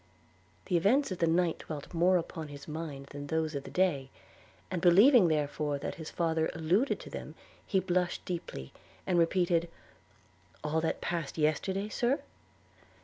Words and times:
The 0.65 0.77
events 0.77 1.11
of 1.11 1.19
the 1.19 1.27
night 1.27 1.59
dwelt 1.59 1.93
more 1.93 2.17
upon 2.17 2.47
his 2.47 2.67
mind 2.67 3.05
than 3.11 3.27
those 3.27 3.53
of 3.53 3.65
the 3.65 3.69
day; 3.69 4.09
and 4.71 4.81
believing 4.81 5.27
therefore 5.27 5.77
that 5.77 5.93
his 6.01 6.09
father 6.09 6.49
alluded 6.55 6.99
to 7.01 7.11
them, 7.11 7.35
he 7.67 7.79
blushed 7.79 8.25
deeply, 8.25 8.73
and 9.05 9.19
repeated, 9.19 9.69
'All 10.63 10.81
that 10.81 11.01
passed 11.01 11.37
yesterday, 11.37 11.87
Sir?' 11.87 12.19